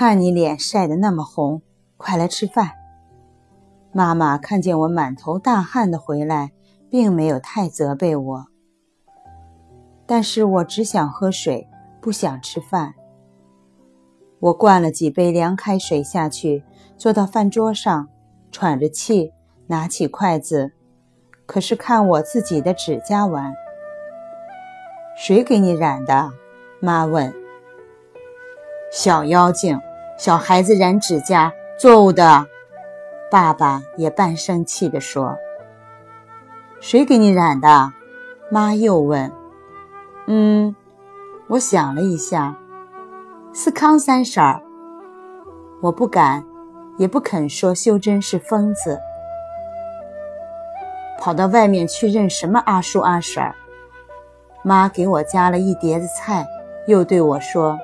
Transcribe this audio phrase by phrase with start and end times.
[0.00, 1.60] 看你脸晒得那么红，
[1.96, 2.70] 快来吃饭。
[3.90, 6.52] 妈妈看见我满头大汗的回来，
[6.88, 8.46] 并没有太责备我，
[10.06, 11.68] 但是我只想喝水，
[12.00, 12.94] 不想吃饭。
[14.38, 16.62] 我灌了几杯凉开水下去，
[16.96, 18.08] 坐到饭桌上，
[18.52, 19.32] 喘着气，
[19.66, 20.70] 拿起筷子，
[21.44, 23.52] 可是看我自己的指甲玩。
[25.16, 26.30] 谁给你染的？
[26.78, 27.34] 妈问。
[28.92, 29.78] 小妖精，
[30.18, 32.44] 小孩子染指甲，作物的。
[33.30, 35.36] 爸爸也半生气地说
[36.82, 37.92] ：“谁给你染的？”
[38.50, 39.30] 妈又问。
[40.26, 40.74] “嗯，
[41.46, 42.58] 我想了一下，
[43.54, 44.60] 是康三婶儿。
[45.80, 46.44] 我不敢，
[46.96, 48.98] 也不肯说修真是疯子。
[51.20, 53.54] 跑到外面去认什么阿叔阿婶儿？
[54.64, 56.44] 妈给我夹了一碟子菜，
[56.88, 57.78] 又对我说。”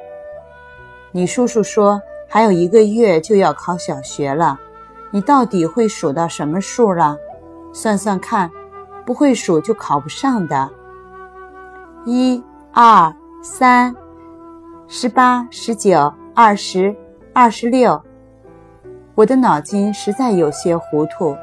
[1.13, 2.03] 你叔叔说
[2.35, 4.59] 还有一个月就要考小学了，
[5.13, 7.17] 你到底会数到什么数了？
[7.73, 8.51] 算算看，
[9.07, 10.69] 不会数就考不上的。
[12.05, 13.95] 一、二、三、
[14.89, 16.93] 十八、十九、二十、
[17.33, 18.03] 二十六。
[19.15, 21.37] 我的脑筋实在有些糊涂，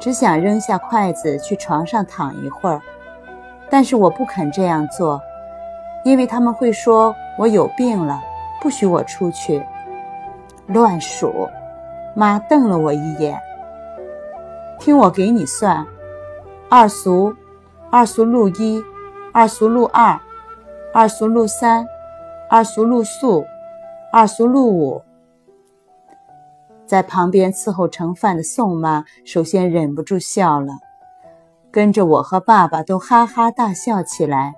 [0.00, 2.80] 只想扔下筷子去床上躺一会儿，
[3.68, 5.20] 但是我不肯这样做，
[6.04, 8.22] 因为他们会说我有病了。
[8.60, 9.60] 不许我出去，
[10.72, 11.48] 乱数。
[12.14, 13.40] 妈瞪了我一眼。
[14.78, 15.86] 听我给你算：
[16.68, 17.34] 二俗，
[17.90, 18.82] 二俗路一，
[19.32, 20.20] 二俗路二，
[20.92, 21.86] 二俗路三，
[22.50, 23.44] 二俗路四，
[24.12, 25.02] 二俗路五。
[26.84, 30.74] 在旁边伺候盛饭的宋妈首先忍不住笑了，
[31.70, 34.54] 跟着我和爸爸都哈哈大笑起来。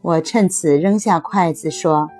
[0.00, 2.10] 我趁此扔下筷子说。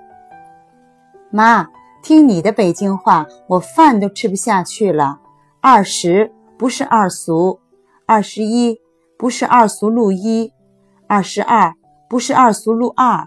[1.29, 1.67] 妈，
[2.03, 5.21] 听你的北京话，我饭都吃不下去了。
[5.61, 7.61] 二十不是二俗，
[8.05, 8.81] 二十一
[9.17, 10.51] 不是二俗路一，
[11.07, 11.73] 二十二
[12.09, 13.25] 不是二俗路二。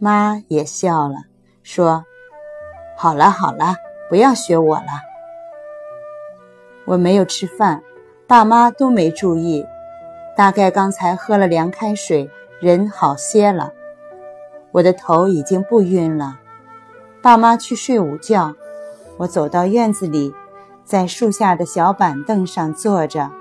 [0.00, 1.26] 妈也笑了，
[1.62, 2.04] 说
[2.98, 3.76] ：“好了好了，
[4.10, 4.88] 不要学我了。”
[6.86, 7.84] 我没有吃饭，
[8.26, 9.64] 爸妈都没注意，
[10.36, 13.72] 大概刚才喝了凉开水，人好些了。
[14.72, 16.40] 我的头已经不晕了。
[17.26, 18.54] 爸妈去睡午觉，
[19.16, 20.32] 我走到院子里，
[20.84, 23.32] 在树下的小板凳上坐着，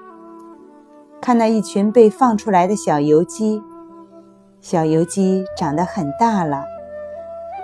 [1.21, 3.61] 看那一群被放出来的小油鸡。
[4.59, 6.65] 小油鸡长得很大了，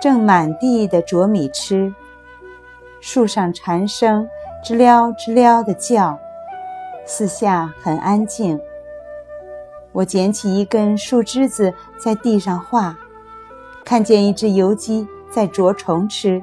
[0.00, 1.92] 正满地的啄米吃。
[3.00, 4.28] 树上蝉声
[4.62, 6.16] 知了知了的叫，
[7.04, 8.60] 四下很安静。
[9.90, 12.96] 我捡起一根树枝子在地上画，
[13.84, 15.08] 看见一只油鸡。
[15.32, 16.42] 在捉虫吃，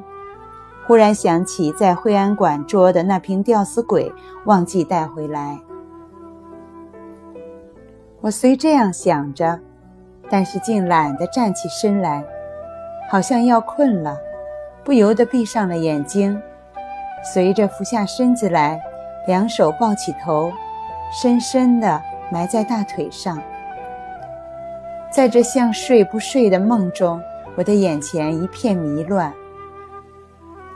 [0.88, 4.12] 忽然想起在惠安馆捉的那瓶吊死鬼，
[4.46, 5.60] 忘记带回来。
[8.20, 9.60] 我虽这样想着，
[10.28, 12.26] 但是竟懒得站起身来，
[13.12, 14.18] 好像要困了，
[14.84, 16.42] 不由得闭上了眼睛，
[17.24, 18.82] 随着俯下身子来，
[19.28, 20.52] 两手抱起头，
[21.12, 22.02] 深深地
[22.32, 23.40] 埋在大腿上，
[25.12, 27.22] 在这像睡不睡的梦中。
[27.60, 29.34] 我的眼前一片迷乱，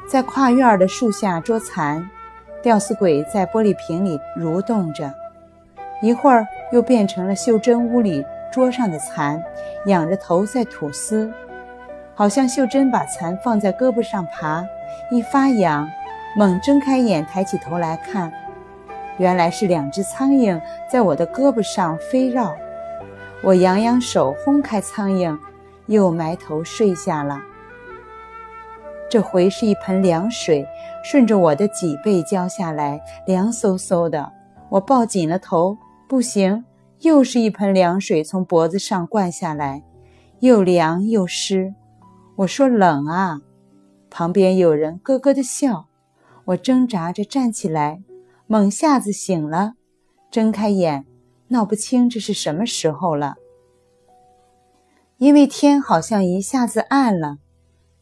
[0.05, 2.05] 在跨院的树下捉蚕，
[2.61, 5.09] 吊死鬼在玻璃瓶里蠕动着，
[6.01, 9.41] 一会儿又变成了秀珍屋里桌上的蚕，
[9.85, 11.31] 仰着头在吐丝，
[12.15, 14.65] 好像秀珍把蚕放在胳膊上爬，
[15.09, 15.89] 一发痒，
[16.35, 18.29] 猛睁开眼抬起头来看，
[19.17, 20.59] 原来是两只苍蝇
[20.91, 22.53] 在我的胳膊上飞绕，
[23.41, 25.39] 我扬扬手轰开苍蝇。
[25.87, 27.41] 又埋头睡下了。
[29.09, 30.65] 这回是一盆凉水，
[31.03, 34.31] 顺着我的脊背浇下来，凉飕飕的。
[34.69, 35.77] 我抱紧了头，
[36.07, 36.65] 不行，
[37.01, 39.83] 又是一盆凉水从脖子上灌下来，
[40.39, 41.75] 又凉又湿。
[42.37, 43.41] 我说冷啊，
[44.09, 45.85] 旁边有人咯咯的笑。
[46.45, 48.01] 我挣扎着站起来，
[48.47, 49.73] 猛下子醒了，
[50.31, 51.05] 睁开眼，
[51.49, 53.35] 闹不清这是什么时候了。
[55.23, 57.37] 因为天好像一下子暗了，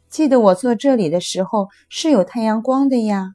[0.10, 3.34] 记得我坐这里的时候是有太阳光的呀。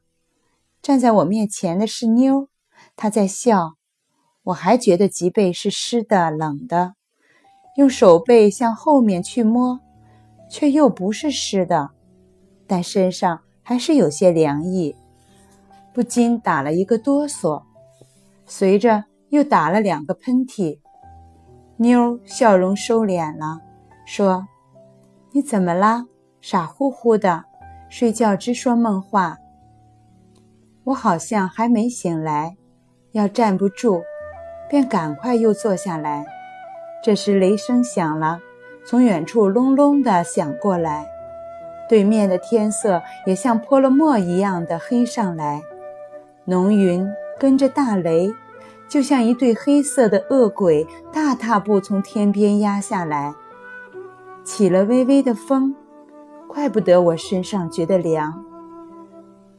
[0.81, 2.49] 站在我面前的是妞，
[2.97, 3.75] 她在笑。
[4.43, 6.95] 我还觉得脊背是湿的、冷的，
[7.77, 9.79] 用手背向后面去摸，
[10.51, 11.91] 却又不是湿的，
[12.67, 14.97] 但身上还是有些凉意，
[15.93, 17.63] 不禁打了一个哆嗦，
[18.45, 20.79] 随着又打了两个喷嚏。
[21.77, 23.61] 妞笑容收敛了。
[24.07, 24.47] 说
[25.33, 26.05] ：“你怎么啦？
[26.39, 27.43] 傻乎乎的，
[27.89, 29.35] 睡觉直说梦话。
[30.85, 32.55] 我好像还没醒来，
[33.11, 34.01] 要站不住，
[34.69, 36.25] 便赶快又坐下来。
[37.03, 38.39] 这时雷声响了，
[38.85, 41.05] 从远处隆隆的响过来，
[41.89, 45.61] 对面的天色也像泼了墨一样的黑上来，
[46.45, 47.05] 浓云
[47.37, 48.33] 跟着大雷，
[48.87, 53.33] 就像一对黑色的恶鬼，大踏步从天边压下来，
[54.47, 55.75] 起了微微的风，
[56.47, 58.33] 怪不得我身上觉得凉。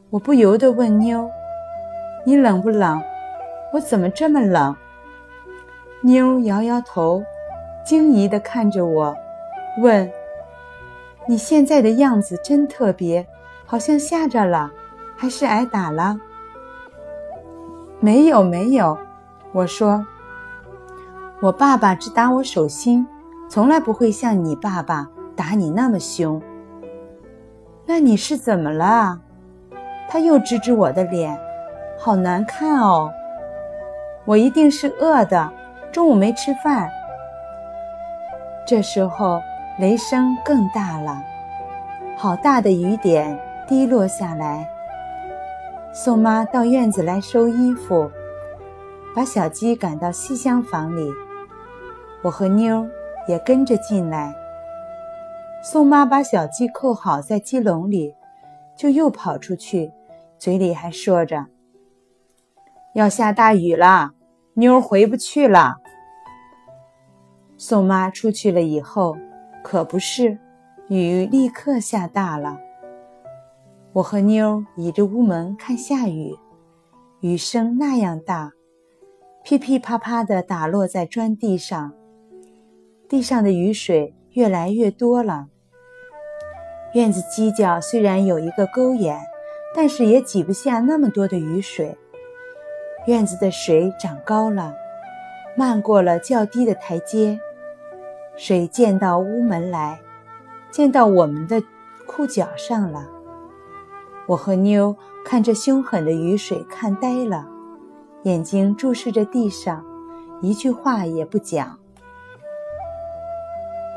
[0.09, 1.29] 我不由得问妞
[2.25, 2.99] ：“你冷不冷？
[3.75, 4.75] 我怎么这么冷？”
[6.01, 7.23] 妞摇摇头，
[7.85, 9.15] 惊疑地看着我，
[9.83, 10.11] 问
[11.29, 13.27] ：“你现在的样子真特别，
[13.67, 14.73] 好像吓着了，
[15.19, 16.19] 还是挨打了
[18.01, 18.97] ？”“没有，没有。”
[19.53, 20.07] 我说
[21.43, 23.07] ：“我爸爸只打我手心，
[23.49, 26.41] 从来不会像你爸爸打你那么凶。
[27.87, 29.21] ”“那你是怎么了？”
[30.11, 31.39] 他又指指我的脸，
[31.99, 33.11] 好难看哦！
[34.25, 35.53] 我一定是饿的，
[35.93, 36.89] 中午没吃饭。
[38.67, 39.41] 这时候
[39.79, 41.23] 雷声更大了，
[42.17, 44.69] 好大的雨点滴落下来。
[45.93, 48.11] 宋妈到院子来收衣服，
[49.15, 51.11] 把小鸡赶到西厢房里，
[52.23, 52.87] 我和妞
[53.29, 54.35] 也跟着进来。
[55.63, 58.15] 宋妈把小鸡扣好在鸡笼里，
[58.77, 59.93] 就又跑出去。
[60.39, 61.47] 嘴里还说着
[62.95, 64.13] ：“要下大雨了，
[64.55, 65.77] 妞儿回不去了。”
[67.59, 69.17] 宋妈出去了以后，
[69.65, 70.39] 可不是，
[70.89, 72.57] 雨立刻下大了。
[73.95, 76.37] 我和妞倚着屋门看下雨，
[77.21, 78.53] 雨声那样大，
[79.43, 81.93] 噼噼啪啪地打落在砖地上，
[83.09, 85.47] 地上的雨水越来越多了。
[86.95, 89.19] 院子犄角虽然有一个沟眼。
[89.75, 91.97] 但是也挤不下那么多的雨水，
[93.07, 94.75] 院子的水涨高了，
[95.57, 97.39] 漫过了较低的台阶，
[98.35, 100.01] 水溅到屋门来，
[100.71, 101.63] 溅到我们的
[102.07, 103.07] 裤脚上了。
[104.27, 107.47] 我和妞看着凶狠的雨水看呆了，
[108.23, 109.85] 眼睛注视着地上，
[110.41, 111.79] 一句话也不讲。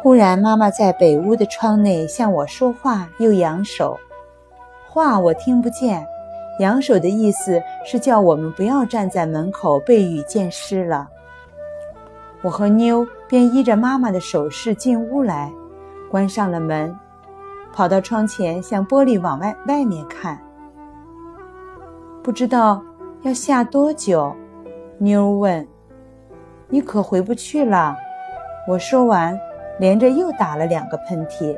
[0.02, 4.00] 忽然，妈妈在北屋的窗内向我说话，又扬手。
[4.90, 6.04] 话我听不见，
[6.58, 11.08] 扬手的意思是叫我们不要站在门口被雨溅湿了。
[12.42, 15.54] 我和妞便依着妈妈的手势进屋来，
[16.10, 16.98] 关上了门，
[17.72, 20.42] 跑到窗前向玻璃往外外面看。
[22.24, 22.84] 不知道
[23.22, 24.36] 要下多久，
[24.98, 25.68] 妞问
[26.70, 27.96] ：“你可回不去了？”
[28.68, 29.40] 我说完，
[29.82, 31.58] 连着又打了两个喷嚏。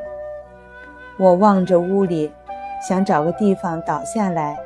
[1.20, 2.32] 我望着屋里。
[2.86, 4.58] 想找个地方倒下来，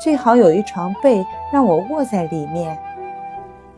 [0.00, 2.76] 最好有一床被让我卧在里面。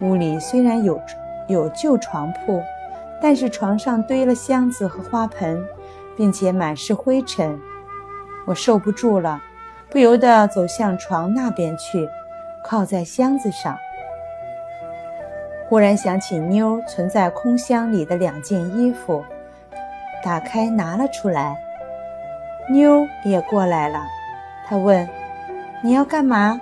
[0.01, 0.99] 屋里虽然有
[1.47, 2.63] 有旧床铺，
[3.21, 5.63] 但是床上堆了箱子和花盆，
[6.17, 7.61] 并且满是灰尘。
[8.47, 9.43] 我受不住了，
[9.91, 12.09] 不由得走向床那边去，
[12.65, 13.77] 靠在箱子上。
[15.69, 19.25] 忽然想起妞存在空箱里的两件衣服，
[20.23, 21.57] 打开拿了出来。
[22.71, 24.01] 妞也过来了，
[24.67, 25.09] 她问
[25.83, 26.61] ：“你要干嘛？”“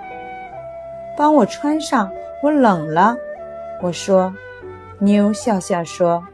[1.16, 2.10] 帮我穿上，
[2.42, 3.16] 我冷了。”
[3.82, 4.34] 我说。
[5.00, 6.24] 妞笑笑说：“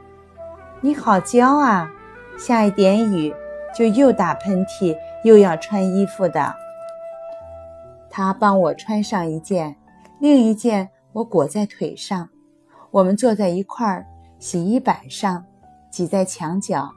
[0.81, 1.91] 你好娇啊，
[2.39, 3.35] 下一点雨
[3.75, 6.55] 就又打喷嚏又要穿衣服的。”
[8.11, 9.75] 她帮我穿上一件，
[10.21, 12.29] 另一件我裹在腿上。
[12.91, 14.07] 我们坐在一块儿
[14.39, 15.45] 洗衣板上，
[15.93, 16.91] 挤在墙角，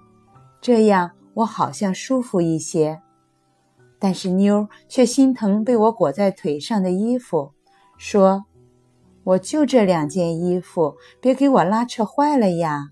[0.62, 1.12] 这样。
[1.35, 3.01] 我好像舒服一些，
[3.97, 7.53] 但是妞却心疼被我裹在腿上的衣服，
[7.97, 8.45] 说
[9.25, 12.89] ：“我就这两件衣服，别给我拉扯坏了呀！”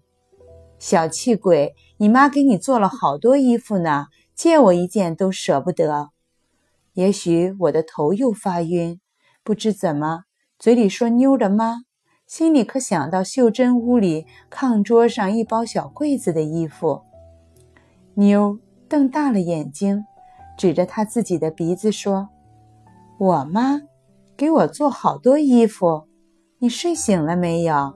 [0.79, 6.10] 小气鬼，你妈给你做了好多衣服呢，借我一件都舍不得。
[6.93, 9.00] 也许我的头又发晕，
[9.43, 10.24] 不知怎么，
[10.58, 11.81] 嘴里说妞的妈，
[12.32, 17.02] 心里可想到秀珍屋里炕桌上一包小柜子的衣服。
[18.14, 18.58] 妞
[18.88, 20.06] 瞪大了眼睛，
[20.58, 22.30] 指着他自己的鼻子说
[23.20, 23.82] ：“我妈
[24.38, 26.08] 给我做好多衣服，
[26.60, 27.94] 你睡醒了没有？”“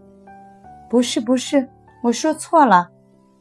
[0.91, 1.69] 不是，不是，
[2.03, 2.89] 我说错了。”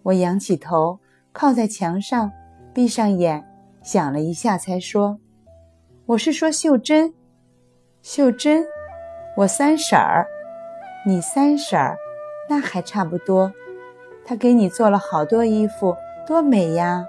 [0.04, 1.00] 我仰起头，
[1.32, 2.30] 靠在墙上，
[2.72, 3.44] 闭上眼，
[3.82, 5.18] 想了一下，才说
[6.06, 7.12] ：“我是说秀珍，
[8.00, 8.64] 秀珍，
[9.38, 10.24] 我三婶儿，
[11.06, 11.96] 你三婶儿，
[12.48, 13.52] 那还差不多。
[14.24, 15.96] 她给你做了好多衣服。”
[16.26, 17.04] 多美呀！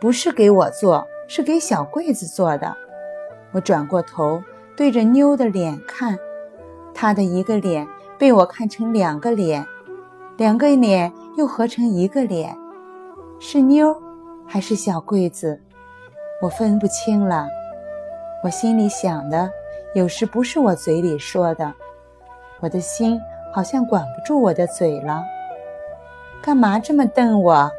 [0.00, 2.76] 不是给我做，是给小桂子做的。
[3.52, 4.42] 我转过头，
[4.76, 6.18] 对着妞的脸看，
[6.92, 7.86] 她的一个脸
[8.18, 9.64] 被我看成两个脸，
[10.36, 12.58] 两个脸又合成一个脸，
[13.38, 13.96] 是妞
[14.44, 15.62] 还是小桂子？
[16.42, 17.46] 我分不清了。
[18.42, 19.48] 我心里想的，
[19.94, 21.72] 有时不是我嘴里说的，
[22.62, 23.20] 我的心
[23.52, 25.22] 好像管不住我的嘴了。
[26.40, 27.70] 干嘛这么瞪我？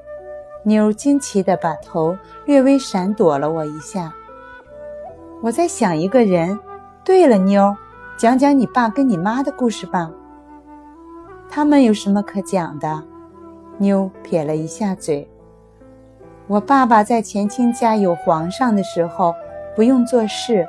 [0.63, 4.13] 妞惊奇地把头略微闪躲了我一下。
[5.42, 6.60] 我在想一个人。
[7.06, 7.75] 对了，妞，
[8.18, 10.10] 讲讲你爸跟你妈的故事吧。
[11.50, 13.04] 他们有什么可讲的？
[13.78, 15.28] 妞撇了一下嘴。
[16.48, 19.34] 我爸爸在前清家有皇上的时候，
[19.75, 20.66] 不用做事，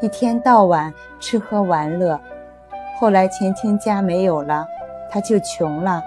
[0.00, 2.20] 一天到晚吃喝玩乐。
[2.98, 4.66] 后来前清家没有了，
[5.08, 6.02] 他就穷了，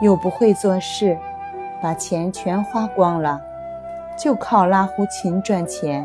[0.00, 1.16] 又不会做事。
[1.80, 3.40] 把钱全花光了，
[4.18, 6.04] 就靠拉胡琴赚钱。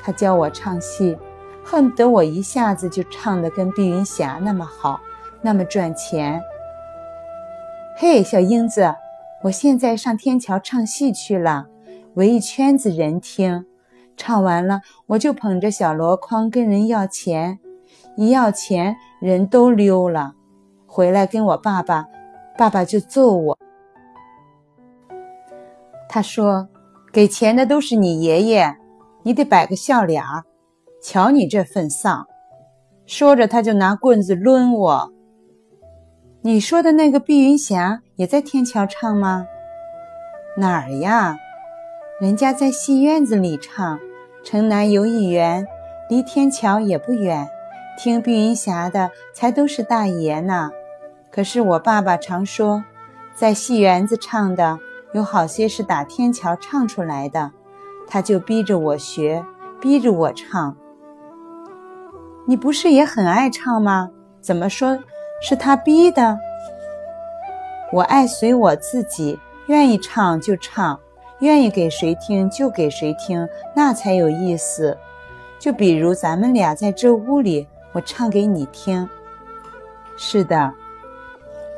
[0.00, 1.18] 他教我唱戏，
[1.64, 5.00] 恨不得我一下子就唱得跟碧云霞那么好，
[5.40, 6.40] 那么赚钱。
[7.96, 8.94] 嘿，小英子，
[9.42, 11.66] 我现在上天桥唱戏去了，
[12.14, 13.66] 围一圈子人听。
[14.16, 17.58] 唱完了，我就捧着小箩筐跟人要钱，
[18.20, 20.34] 一要钱人都溜了。
[20.86, 22.04] 回来跟我爸爸，
[22.58, 23.58] 爸爸就揍我。
[26.06, 26.68] 他说
[27.14, 28.76] ：“给钱的都是你爷爷，
[29.22, 30.44] 你得摆个笑脸儿。
[31.02, 32.26] 瞧你这份丧！”
[33.08, 35.10] 说着，他就拿棍子抡我。
[36.42, 39.46] 你说的那个碧云霞也在天桥唱吗？
[40.58, 41.38] 哪儿呀？
[42.20, 43.98] 人家在戏院子里唱。
[44.44, 45.66] 城南游艺园
[46.10, 47.48] 离天桥也不远，
[48.02, 50.70] 听碧云霞的才都是大爷呢。
[51.30, 52.82] 可是我爸爸常说，
[53.34, 54.78] 在戏园子唱的。
[55.12, 57.50] 有好些是打天桥唱出来的，
[58.06, 59.44] 他就逼着我学，
[59.80, 60.76] 逼着我唱。
[62.46, 64.08] 你不是也很爱唱吗？
[64.40, 64.96] 怎么说
[65.42, 66.38] 是他逼的？
[67.92, 70.98] 我爱随我自己，愿意唱就唱，
[71.40, 74.96] 愿意给谁听就给谁听，那才有意思。
[75.58, 79.08] 就比如咱们俩在这屋里，我唱给你听。
[80.16, 80.72] 是的。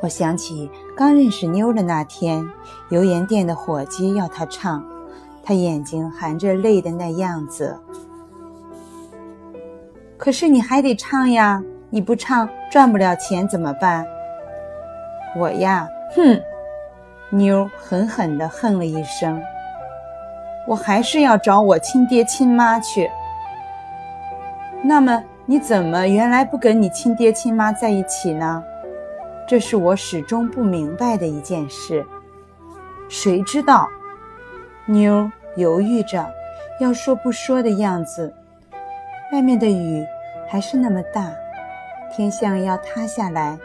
[0.01, 2.45] 我想起刚认识妞的那天，
[2.89, 4.83] 油盐店的伙计要她唱，
[5.41, 7.79] 她眼睛含着泪的那样子。
[10.17, 14.05] 可是你还得唱呀，你不唱赚不了钱怎么办？
[15.37, 16.39] 我呀，哼！
[17.29, 19.41] 妞狠狠地哼了一声。
[20.67, 23.09] 我还是要找我亲爹亲妈去。
[24.83, 28.63] 那么你怎么原来不跟你亲爹亲妈在一起呢？
[29.45, 32.05] 这是我始终不明白的一件事。
[33.09, 33.89] 谁知道？
[34.85, 36.25] 妞犹豫着，
[36.79, 38.33] 要说不说的样子。
[39.33, 40.05] 外面的雨
[40.49, 41.29] 还是那么大，
[42.15, 43.57] 天像要塌下来，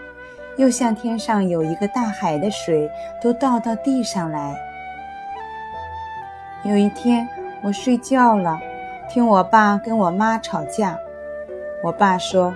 [0.57, 2.91] 又像天上有一个大海的水
[3.23, 4.57] 都倒到地上来。
[6.65, 7.29] 有一天，
[7.63, 8.59] 我睡觉了，
[9.09, 10.99] 听我爸跟我妈吵架。
[11.83, 12.55] 我爸说：“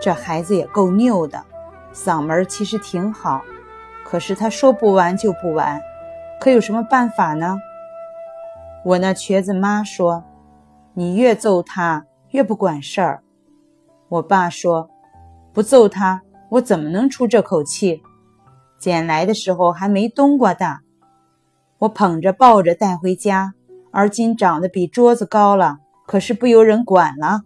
[0.00, 1.44] 这孩子也够拗的。”
[1.92, 3.42] 嗓门其实挺好，
[4.04, 5.80] 可是他说不完就不完，
[6.40, 7.58] 可有什么办法呢？
[8.84, 10.22] 我那瘸子妈说
[10.94, 13.22] ：“你越揍他越不管事儿。”
[14.08, 14.88] 我爸说
[15.52, 18.02] ：“不揍他，我怎么能出这口气？
[18.78, 20.82] 捡来的时候还没冬瓜大，
[21.78, 23.54] 我捧着抱着带回家，
[23.90, 27.42] 而今长得比桌子高了，可是不由人管了。”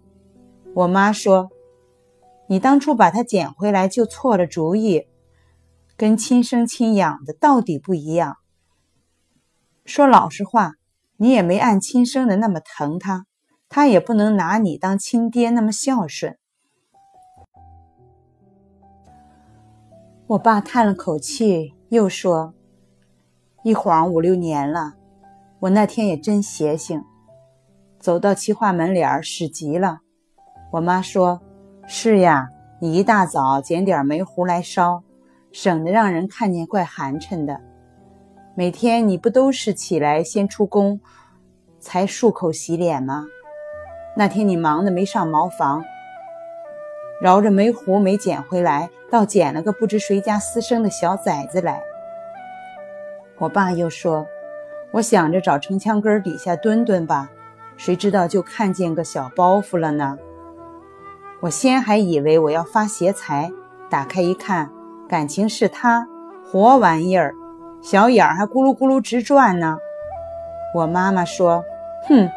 [0.75, 1.51] 我妈说。
[2.49, 5.07] 你当初把它捡回来就错了主意，
[5.97, 8.37] 跟亲生亲养的到底不一样。
[9.87, 10.75] 说老实话，
[11.17, 13.25] 你也没按亲生的那么疼他，
[13.71, 16.37] 他也不能拿你当亲爹那么孝顺。
[20.27, 22.53] 我爸叹了口气，又说
[23.65, 24.95] ：“一晃五六年了，
[25.61, 27.03] 我那天也真邪性，
[27.99, 30.01] 走到齐化门脸儿使急了。”
[30.73, 31.41] 我妈说。
[31.87, 32.49] 是呀，
[32.81, 35.03] 你一大早捡点煤糊来烧，
[35.51, 37.61] 省得让人看见怪寒碜的。
[38.55, 41.01] 每天你不都是起来先出宫，
[41.81, 43.27] 才漱口洗脸吗？
[44.17, 45.85] 那天你忙得没上茅房，
[47.21, 51.83] 绕着煤糊没捡回来，倒捡了个不知谁家私生的小崽子来。
[53.39, 54.25] 我爸又说
[54.95, 57.29] ：“我想着找城墙根底下蹲蹲吧，
[57.77, 60.17] 谁知道就看见个小包袱了呢。”
[61.43, 63.51] 我先还以为我要发邪财，
[63.91, 64.71] 打开一看，
[65.09, 66.07] 感情是他
[66.47, 67.35] 活玩意儿，
[67.83, 69.77] 小眼儿还咕噜咕噜直转呢。
[70.73, 71.65] 我妈妈说
[72.09, 72.31] ：“哼，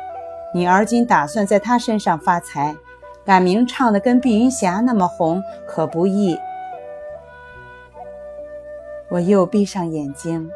[0.56, 2.76] 你而今打算在他身上发财，
[3.24, 6.36] 赶明唱的跟碧云霞那么红，可不易。”
[9.10, 10.50] 我又闭上眼睛，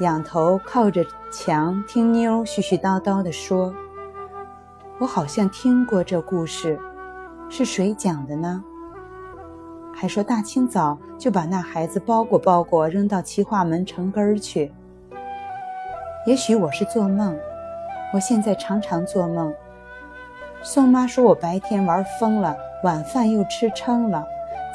[0.00, 3.72] 仰头靠着墙听妞絮絮叨叨地说
[4.98, 6.76] ：“我好像听过这故事，
[7.52, 8.62] 是谁讲的呢？
[9.92, 14.72] 还说大清早就把那孩子包裹包裹扔到齐化门城根儿去。
[16.26, 17.36] 也许我是做梦，
[18.14, 19.52] 我现在常常做梦。
[20.62, 24.24] 宋妈说我白天玩疯了，晚饭又吃撑了，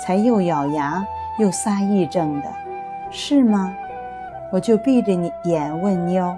[0.03, 1.01] 才又咬牙
[1.39, 2.49] 又撒癔症的。”
[3.09, 3.73] 是吗？
[4.51, 6.35] 我就闭着你眼问妞：“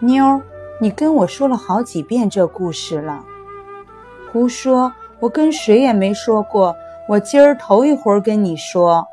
[0.00, 0.40] 妞，
[0.80, 3.22] 你跟我说了好几遍这故事了。”
[4.32, 4.92] 胡说！
[5.20, 6.76] 我跟谁也没说过。
[7.08, 9.06] 我今儿头一回跟你说。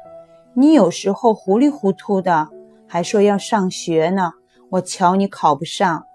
[0.54, 2.50] 你有时候糊里糊涂的，
[2.88, 4.34] 还说要上学呢。
[4.70, 6.06] 我瞧你考不上。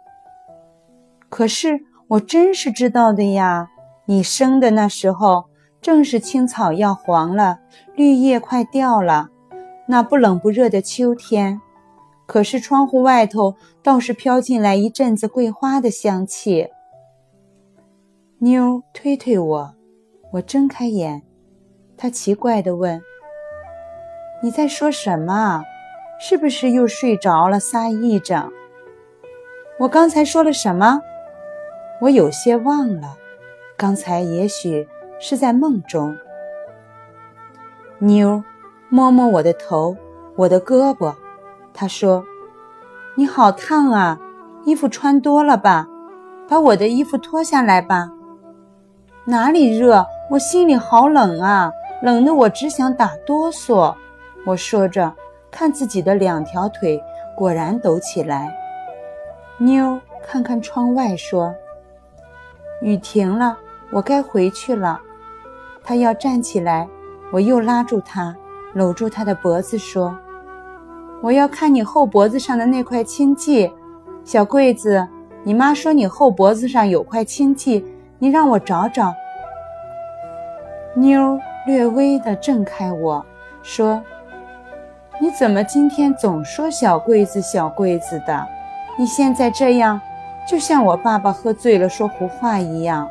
[1.29, 3.69] 可是我真是知道的呀。
[4.05, 5.47] 你生的那时候，
[5.81, 7.61] 正是青草要黄了，
[7.95, 9.29] 绿叶快掉了。
[9.87, 11.61] 那不冷不热的秋天，
[12.27, 16.69] 可是窗户外头倒是飘进来一阵子桂花的香气。
[18.43, 19.75] 妞推推我，
[20.33, 21.21] 我睁开眼，
[21.99, 22.99] 她奇怪地问
[24.43, 25.63] ：“你在说什么？
[26.19, 28.51] 是不是又睡着了撒癔症？”
[29.79, 31.03] 我刚才说了什么？
[32.01, 33.15] 我有些忘了，
[33.77, 34.89] 刚才也许
[35.21, 36.17] 是在梦中。
[37.99, 38.43] 妞。
[38.89, 39.97] 摸摸我的头，
[40.35, 41.15] 我的胳膊，
[41.75, 42.25] 她说
[43.15, 44.19] ：“你好烫啊，
[44.65, 45.87] 衣服穿多了吧？
[46.49, 48.11] 把我的衣服脱下来吧。”
[49.31, 50.05] 哪里热？
[50.29, 51.73] 我心里好冷啊，
[52.03, 53.95] 冷得我只想打哆嗦。
[54.45, 55.15] 我说着，
[55.53, 57.01] 看自己的两条腿，
[57.37, 58.53] 果然抖起来。
[59.59, 61.55] 妞看看窗外，说
[62.83, 63.57] ：“雨停了，
[63.93, 65.01] 我该回去了。”
[65.85, 66.89] 他要站起来，
[67.33, 68.37] 我又拉住他。
[68.75, 70.17] 搂住他的脖子说
[71.23, 73.73] ：“我要看你后脖子上的那块青迹，
[74.25, 75.07] 小桂子，
[75.45, 77.85] 你妈说你后脖子上有块青迹，
[78.19, 79.13] 你让我找找。”
[80.95, 83.25] 妞略微的挣开我
[83.63, 84.03] 说
[85.21, 88.47] ：“你怎么今天总说小桂子小桂子的？
[88.99, 90.01] 你现在这样，
[90.49, 93.09] 就像我爸爸喝醉了说胡话一样。”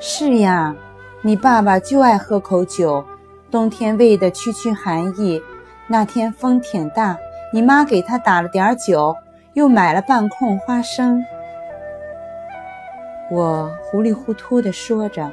[0.00, 0.74] 是呀，
[1.22, 3.04] 你爸爸就爱喝口酒。
[3.50, 5.40] 冬天喂的区区寒意，
[5.86, 7.16] 那天风挺大，
[7.52, 9.16] 你妈给他打了点酒，
[9.54, 11.24] 又买了半空花生。
[13.30, 15.30] 我糊里糊涂地说着，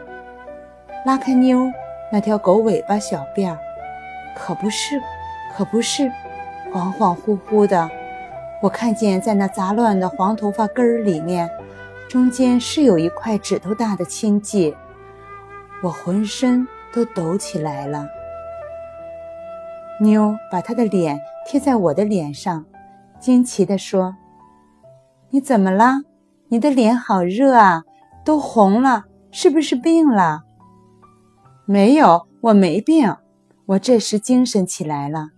[1.06, 1.72] 拉开妞
[2.12, 3.58] 那条狗尾巴小辫儿，
[4.36, 5.00] 可不是，
[5.56, 6.12] 可不是，
[6.74, 7.90] 恍恍惚惚的，
[8.62, 11.50] 我看见在那杂乱的黄头发根儿里面，
[12.10, 14.76] 中间是有一块指头大的青迹，
[15.82, 16.68] 我浑身。
[16.96, 18.08] 都抖起来了。
[20.00, 22.64] 妞把她的脸贴在我的脸上，
[23.20, 24.16] 惊奇地说
[25.30, 25.96] ：“你怎么了？
[26.48, 27.84] 你的脸好热啊，
[28.24, 30.44] 都红了，是不是病了
[31.66, 33.16] ？”“没有，我没病。”
[33.68, 35.30] 我这时精神起来了。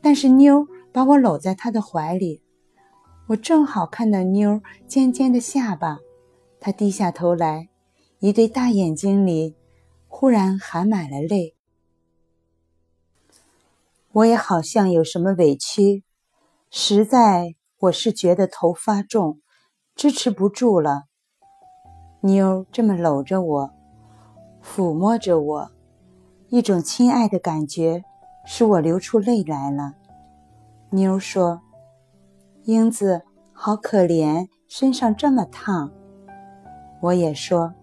[0.00, 2.40] 但是妞把我搂在她的怀里，
[3.26, 5.98] 我正好看到妞尖尖的下巴，
[6.60, 7.68] 她低下头来，
[8.20, 9.56] 一对大眼睛里。
[10.08, 11.54] 忽然含满了泪，
[14.12, 16.04] 我也好像有什么委屈，
[16.70, 19.40] 实在我是觉得头发重，
[19.94, 21.02] 支持不住了。
[22.22, 23.74] 妞这么搂着我，
[24.66, 25.70] 抚摸着我，
[26.48, 28.04] 一种亲爱的感觉
[28.44, 29.94] 使我流出泪来了。
[30.90, 31.60] 妞说
[32.64, 35.92] ：“英子好可怜，身上这么烫。”
[37.00, 37.74] 我也说：“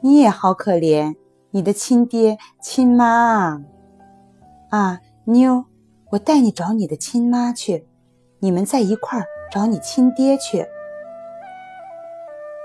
[0.00, 1.14] 你也好可怜。”
[1.50, 3.64] 你的亲爹亲妈啊，
[4.70, 5.66] 啊，妞，
[6.10, 7.86] 我带你找你的亲妈去，
[8.40, 10.66] 你们在一块儿找你亲爹去。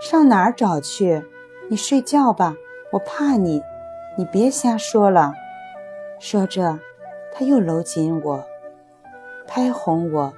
[0.02, 1.24] 上哪儿找去？
[1.70, 2.56] 你睡觉吧，
[2.92, 3.62] 我怕你，
[4.18, 5.34] 你别瞎说了。
[6.20, 6.80] 说着，
[7.34, 8.44] 他又搂紧我，
[9.48, 10.34] 拍哄我。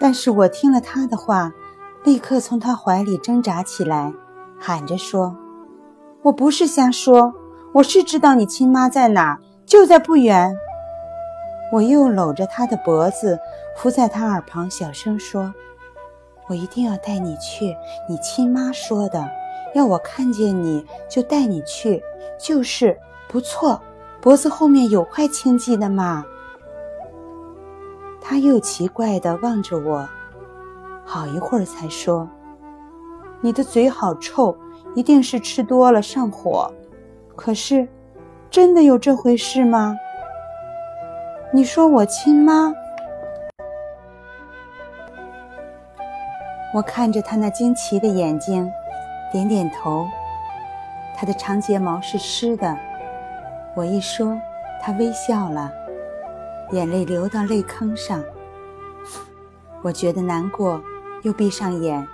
[0.00, 1.52] 但是我听了他的话，
[2.04, 4.12] 立刻从他怀里挣扎起来，
[4.58, 5.36] 喊着说。
[6.22, 7.34] 我不是瞎说，
[7.74, 10.56] 我是知道你亲妈在哪，就在不远。
[11.70, 13.38] 我又搂着他的脖子，
[13.76, 15.52] 伏在他耳旁，小声说
[16.48, 17.76] ：“我一定要带你去，
[18.08, 19.28] 你亲妈说的，
[19.74, 22.02] 要我看见你就带你去，
[22.38, 23.80] 就是不错。
[24.20, 26.24] 脖子后面有块青迹的嘛。”
[28.26, 30.08] 他又奇怪地望着我，
[31.04, 32.26] 好一会儿才说
[33.42, 34.56] ：“你的嘴好臭，
[34.94, 36.72] 一定是吃多了上火。
[37.36, 37.86] 可是，
[38.48, 39.94] 真的有这回事吗？
[41.52, 42.72] 你说我亲妈？”
[46.72, 48.68] 我看着他那惊奇的眼睛，
[49.34, 50.08] 点点头。
[51.16, 52.78] 他的长睫毛是湿的，
[53.74, 54.38] 我一说，
[54.80, 55.72] 他微笑了。
[56.70, 58.22] 眼泪流到泪坑上，
[59.82, 60.80] 我觉得难过，
[61.24, 62.06] 又闭上眼，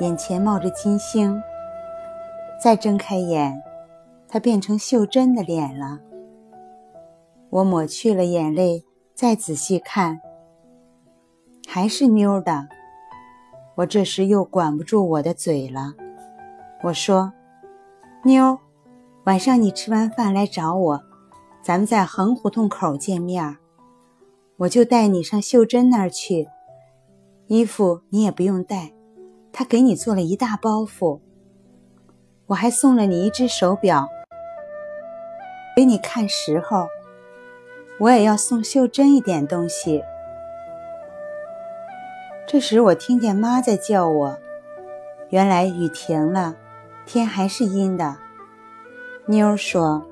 [0.00, 1.42] 眼前冒着金星。
[2.62, 3.62] 再睁开眼，
[4.28, 5.98] 它变成秀珍的脸了。
[7.48, 10.20] 我抹去了眼泪，再仔细看，
[11.66, 12.68] 还是妞的。
[13.76, 15.94] 我这时又管不住我的嘴了，
[16.82, 17.32] 我说
[18.24, 18.58] ：“妞，
[19.24, 21.02] 晚上你吃完饭来找我，
[21.62, 23.56] 咱们在横胡同口见面。”
[24.58, 26.48] 我就带你上秀珍那儿去，
[27.48, 28.92] 衣服你也不用带，
[29.52, 31.20] 她给你做了一大包袱。
[32.46, 34.06] 我还送了你一只手表，
[35.74, 36.86] 给你看时候。
[38.00, 40.02] 我也要送秀珍一点东西。
[42.46, 44.38] 这时我听见妈在叫我，
[45.30, 46.56] 原来雨停了，
[47.06, 48.16] 天还是阴的。
[49.26, 50.04] 妞儿说：“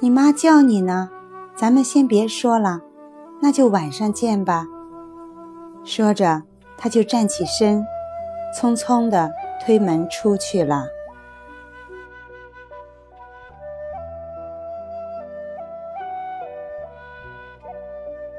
[0.00, 1.10] 你妈叫你呢。”
[1.54, 2.80] 咱们先别说了，
[3.40, 4.66] 那就晚上见吧。
[5.84, 6.42] 说着，
[6.78, 7.84] 他就站起身，
[8.58, 9.30] 匆匆地
[9.64, 10.86] 推门出去了。